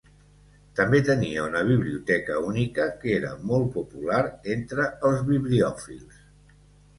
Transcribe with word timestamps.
També 0.77 1.01
tenia 1.09 1.43
una 1.49 1.59
biblioteca 1.67 2.37
única 2.51 2.87
que 3.03 3.11
era 3.17 3.35
molt 3.51 3.69
popular 3.77 4.23
entre 4.55 4.89
els 5.11 5.23
bibliòfils. 5.29 6.19